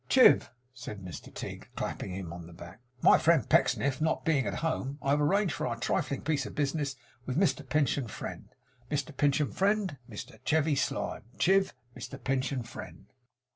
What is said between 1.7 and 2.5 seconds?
clapping him on